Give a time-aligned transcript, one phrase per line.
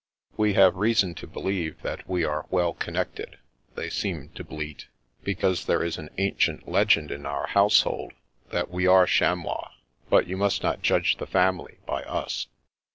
[0.35, 3.37] "We have reason to believe that we are well connected,"
[3.75, 4.87] they seemed to bleat,"
[5.23, 8.13] because there is an ancient leg end in our household
[8.49, 9.69] that we are chamois,
[10.09, 12.47] but you must not judge the family by us."